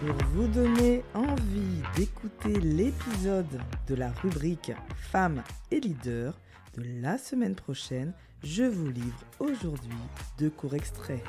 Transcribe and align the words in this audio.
Pour 0.00 0.14
vous 0.32 0.46
donner 0.46 1.02
envie 1.12 1.82
d'écouter 1.96 2.60
l'épisode 2.60 3.60
de 3.88 3.94
la 3.96 4.12
rubrique 4.12 4.70
Femmes 4.94 5.42
et 5.72 5.80
leaders 5.80 6.38
de 6.76 6.84
la 7.02 7.18
semaine 7.18 7.56
prochaine, 7.56 8.12
je 8.44 8.62
vous 8.62 8.90
livre 8.90 9.24
aujourd'hui 9.40 9.98
deux 10.38 10.50
courts 10.50 10.74
extraits. 10.74 11.24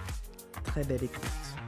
Très 0.66 0.84
belle 0.84 1.04
écoute. 1.04 1.59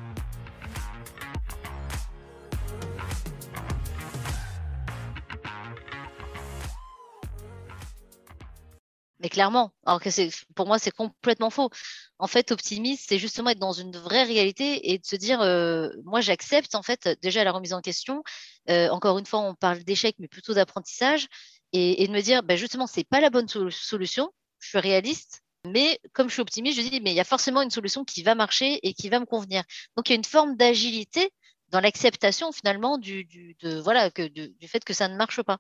Mais 9.22 9.30
clairement, 9.30 9.72
alors 9.86 10.02
que 10.02 10.10
pour 10.56 10.66
moi 10.66 10.80
c'est 10.80 10.92
complètement 10.92 11.52
faux. 11.52 11.70
En 12.18 12.28
fait, 12.28 12.52
optimiste, 12.52 13.06
c'est 13.08 13.20
justement 13.20 13.52
être 13.52 13.60
dans 13.60 13.72
une 13.72 13.96
vraie 13.96 14.24
réalité 14.24 14.92
et 14.92 14.98
de 14.98 15.06
se 15.06 15.16
dire, 15.16 15.42
euh, 15.42 15.90
moi 16.06 16.22
j'accepte 16.22 16.74
en 16.74 16.82
fait 16.82 17.08
déjà 17.22 17.44
la 17.44 17.52
remise 17.52 17.74
en 17.74 17.82
question. 17.82 18.24
Euh, 18.70 18.90
encore 18.90 19.20
une 19.20 19.26
fois, 19.28 19.42
on 19.42 19.54
parle 19.54 19.84
d'échec, 19.84 20.16
mais 20.20 20.28
plutôt 20.28 20.54
d'apprentissage 20.56 21.28
et, 21.74 22.06
de 22.08 22.12
me 22.12 22.22
dire, 22.22 22.44
ben 22.44 22.58
justement, 22.58 22.88
c'est 22.88 23.04
pas 23.04 23.22
la 23.22 23.30
bonne 23.30 23.48
solution. 23.48 24.32
Je 24.60 24.70
suis 24.70 24.80
réaliste, 24.80 25.42
mais 25.68 26.00
comme 26.14 26.28
je 26.28 26.34
suis 26.34 26.42
optimiste, 26.42 26.82
je 26.82 26.88
dis, 26.90 27.02
mais 27.02 27.12
il 27.12 27.16
y 27.16 27.20
a 27.20 27.24
forcément 27.24 27.62
une 27.62 27.70
solution 27.70 28.04
qui 28.04 28.24
va 28.24 28.34
marcher 28.36 28.80
et 28.88 28.94
qui 28.94 29.10
va 29.10 29.20
me 29.20 29.26
convenir. 29.26 29.64
Donc 29.96 30.10
il 30.10 30.14
y 30.14 30.16
a 30.16 30.18
une 30.18 30.26
forme 30.26 30.56
d'agilité 30.58 31.32
dans 31.72 31.80
l'acceptation 31.80 32.52
finalement 32.52 32.98
du, 32.98 33.26
de, 33.62 33.80
voilà, 33.80 34.12
que, 34.12 34.28
du 34.28 34.68
fait 34.68 34.84
que 34.84 34.94
ça 34.94 35.08
ne 35.08 35.16
marche 35.16 35.42
pas. 35.42 35.58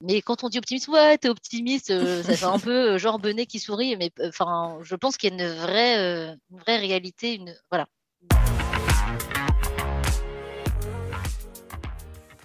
Mais 0.00 0.22
quand 0.22 0.44
on 0.44 0.48
dit 0.48 0.58
optimiste, 0.58 0.88
ouais, 0.88 1.18
t'es 1.18 1.28
optimiste, 1.28 1.90
euh, 1.90 2.22
ça 2.22 2.36
fait 2.36 2.44
un 2.44 2.58
peu 2.60 2.94
euh, 2.94 2.98
genre 2.98 3.18
Benet 3.18 3.46
qui 3.46 3.58
sourit, 3.58 3.96
mais 3.96 4.12
euh, 4.20 4.28
enfin, 4.28 4.78
je 4.82 4.94
pense 4.94 5.16
qu'il 5.16 5.30
y 5.30 5.32
a 5.32 5.44
une 5.44 5.54
vraie, 5.54 6.38
une 6.50 6.58
vraie 6.60 6.78
réalité, 6.78 7.34
une, 7.34 7.54
voilà. 7.70 7.88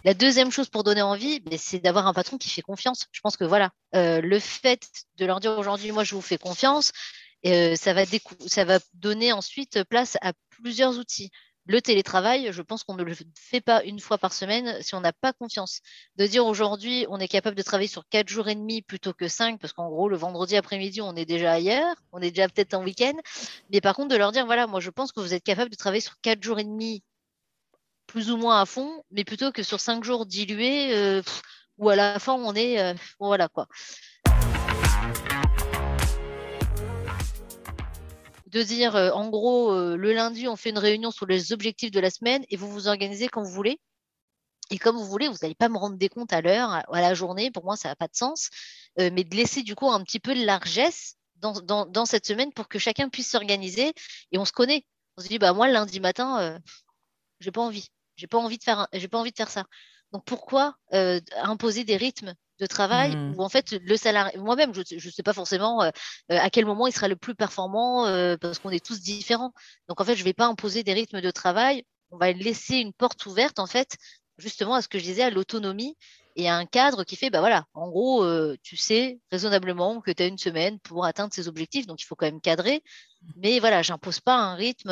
La 0.06 0.14
deuxième 0.14 0.52
chose 0.52 0.67
pour 0.67 0.84
donner 0.84 1.02
envie, 1.02 1.41
c'est 1.58 1.80
d'avoir 1.80 2.08
un 2.08 2.14
patron 2.14 2.38
qui 2.38 2.50
fait 2.50 2.61
confiance. 2.61 3.06
Je 3.14 3.22
pense 3.22 3.38
que 3.38 3.45
voilà, 3.45 3.69
le 3.94 4.39
fait 4.39 4.86
de 5.17 5.25
leur 5.25 5.39
dire 5.39 5.58
aujourd'hui, 5.58 5.94
moi, 5.94 6.03
je 6.03 6.16
vous 6.16 6.22
fais 6.22 6.38
confiance, 6.38 6.91
ça, 7.45 7.94
va 7.94 8.03
ça 8.47 8.66
va 8.66 8.80
donner 8.95 9.31
ensuite 9.31 9.84
place 9.86 10.17
à 10.22 10.34
plusieurs 10.50 10.97
outils 10.97 11.31
le 11.66 11.81
télétravail, 11.81 12.50
je 12.52 12.61
pense 12.61 12.83
qu'on 12.83 12.95
ne 12.95 13.03
le 13.03 13.16
fait 13.36 13.61
pas 13.61 13.83
une 13.83 14.00
fois 14.00 14.17
par 14.17 14.33
semaine 14.33 14.81
si 14.81 14.95
on 14.95 15.02
n'a 15.02 15.14
pas 15.14 15.33
confiance. 15.33 15.80
De 16.17 16.28
dire 16.28 16.45
aujourd'hui, 16.45 17.06
on 17.09 17.19
est 17.19 17.28
capable 17.28 17.56
de 17.56 17.61
travailler 17.61 17.88
sur 17.88 18.08
quatre 18.09 18.28
jours 18.28 18.50
et 18.50 18.56
demi 18.56 18.81
plutôt 18.81 19.14
que 19.14 19.28
cinq, 19.28 19.59
parce 19.59 19.73
qu'en 19.73 19.89
gros, 19.89 20.09
le 20.09 20.17
vendredi 20.17 20.56
après-midi, 20.58 21.02
on 21.02 21.16
est 21.16 21.25
déjà 21.25 21.53
ailleurs, 21.53 21.95
on 22.11 22.22
est 22.22 22.31
déjà 22.31 22.50
peut-être 22.50 22.73
en 22.73 22.84
week-end. 22.84 23.14
Mais 23.72 23.81
par 23.81 23.95
contre, 23.95 24.09
de 24.09 24.17
leur 24.17 24.31
dire, 24.31 24.45
voilà, 24.45 24.67
moi, 24.67 24.80
je 24.80 24.89
pense 24.89 25.11
que 25.11 25.22
vous 25.22 25.34
êtes 25.34 25.44
capable 25.44 25.69
de 25.69 25.75
travailler 25.75 26.02
sur 26.02 26.19
quatre 26.22 26.44
jours 26.44 26.59
et 26.59 26.66
demi 26.66 27.02
plus 28.08 28.30
ou 28.30 28.38
moins 28.38 28.61
à 28.61 28.66
fond, 28.66 29.03
mais 29.11 29.23
plutôt 29.23 29.52
que 29.52 29.64
sur 29.64 29.80
cinq 29.80 30.03
jours 30.03 30.25
dilués, 30.25 30.94
euh, 30.94 31.22
où 31.78 31.89
à 31.89 31.95
la 31.95 32.19
fin, 32.19 32.34
on 32.34 32.53
est, 32.53 32.80
euh, 32.80 32.94
voilà 33.19 33.47
quoi. 33.47 33.67
De 38.54 38.64
dire, 38.64 38.96
euh, 38.96 39.12
en 39.12 39.30
gros, 39.30 39.73
euh, 39.73 39.98
le 39.98 40.14
lundi, 40.14 40.48
on 40.48 40.56
fait 40.56 40.70
une 40.70 40.78
réunion 40.78 41.12
sur 41.12 41.26
les 41.26 41.52
objectifs 41.54 41.92
de 41.92 42.00
la 42.00 42.09
semaine 42.09 42.46
et 42.50 42.56
vous 42.56 42.70
vous 42.72 42.88
organisez 42.88 43.28
quand 43.28 43.42
vous 43.44 43.52
voulez. 43.52 43.80
Et 44.70 44.78
comme 44.78 44.96
vous 44.96 45.06
voulez, 45.06 45.28
vous 45.28 45.38
n'allez 45.42 45.56
pas 45.56 45.70
me 45.70 45.78
rendre 45.78 45.98
des 45.98 46.09
comptes 46.09 46.34
à 46.34 46.42
l'heure, 46.42 46.72
à, 46.72 47.02
la 47.02 47.14
journée. 47.14 47.52
Pour 47.52 47.66
moi, 47.66 47.76
ça 47.76 47.90
n'a 47.90 47.96
pas 47.96 48.08
de 48.08 48.16
sens. 48.16 48.50
Euh, 49.00 49.09
mais 49.12 49.24
de 49.24 49.36
laisser 49.36 49.64
du 49.64 49.76
coup 49.76 49.90
un 49.90 50.04
petit 50.04 50.20
peu 50.20 50.36
de 50.36 50.46
largesse 50.46 51.16
dans, 51.36 52.06
cette 52.06 52.26
semaine 52.26 52.54
pour 52.54 52.70
que 52.70 52.80
chacun 52.80 53.09
puisse 53.09 53.30
s'organiser. 53.30 53.94
Et 54.31 54.38
on 54.38 54.46
se 54.46 54.54
connaît. 54.54 54.86
On 55.18 55.22
se 55.22 55.28
dit, 55.28 55.40
bah 55.40 55.54
moi, 55.54 55.68
lundi 55.68 56.00
matin, 56.00 56.59
j'ai 57.40 57.52
pas 57.52 57.62
envie. 57.62 57.90
J'ai 58.16 58.28
pas 58.28 58.38
envie 58.38 58.58
de 58.58 58.64
faire, 58.64 58.88
j'ai 58.94 59.08
pas 59.08 59.20
envie 59.20 59.31
de 59.31 59.36
faire 59.38 59.50
ça. 59.50 59.66
Donc 60.12 60.24
pourquoi 60.26 60.78
imposer 60.92 61.84
des 61.84 61.98
rythmes 61.98 62.34
de 62.64 62.67
travail 62.67 63.16
mmh. 63.16 63.35
où 63.38 63.44
en 63.44 63.50
fait 63.50 63.72
le 63.72 63.97
salarié, 63.97 64.38
moi-même, 64.40 64.74
je 64.74 64.96
ne 64.96 65.12
sais 65.12 65.24
pas 65.24 65.34
forcément 65.34 65.84
euh, 65.84 65.90
euh, 66.31 66.40
à 66.40 66.50
quel 66.50 66.66
moment 66.66 66.88
il 66.88 66.94
sera 66.94 67.07
le 67.07 67.16
plus 67.16 67.35
performant 67.35 68.07
euh, 68.07 68.38
parce 68.38 68.59
qu'on 68.59 68.69
est 68.69 68.84
tous 68.84 69.01
différents. 69.01 69.53
Donc 69.88 70.01
en 70.01 70.06
fait, 70.06 70.16
je 70.16 70.22
ne 70.22 70.25
vais 70.25 70.34
pas 70.34 70.47
imposer 70.47 70.84
des 70.84 70.94
rythmes 70.94 71.22
de 71.22 71.31
travail. 71.31 71.85
On 72.12 72.18
va 72.18 72.31
laisser 72.31 72.78
une 72.78 72.94
porte 72.94 73.25
ouverte 73.25 73.59
en 73.59 73.68
fait, 73.68 73.97
justement 74.38 74.75
à 74.75 74.81
ce 74.81 74.88
que 74.88 74.97
je 74.97 75.03
disais, 75.03 75.24
à 75.24 75.29
l'autonomie 75.29 75.97
et 76.35 76.50
à 76.50 76.56
un 76.56 76.66
cadre 76.66 77.03
qui 77.03 77.16
fait, 77.16 77.29
bah 77.29 77.40
voilà, 77.40 77.66
en 77.74 77.90
gros, 77.90 78.25
tu 78.63 78.75
sais 78.78 79.19
raisonnablement 79.31 80.01
que 80.01 80.12
tu 80.12 80.24
as 80.24 80.28
une 80.28 80.38
semaine 80.38 80.80
pour 80.80 81.06
atteindre 81.06 81.34
ces 81.34 81.47
objectifs, 81.47 81.85
donc 81.85 82.01
il 82.01 82.06
faut 82.06 82.16
quand 82.16 82.25
même 82.25 82.41
cadrer. 82.41 82.84
Mais 83.35 83.59
voilà, 83.59 83.81
j'impose 83.81 84.19
pas 84.19 84.35
un 84.35 84.56
rythme. 84.56 84.90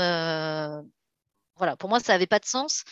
voilà, 1.57 1.75
pour 1.77 1.89
moi, 1.89 1.99
ça 1.99 2.13
n'avait 2.13 2.27
pas 2.27 2.39
de 2.39 2.45
sens. 2.45 2.83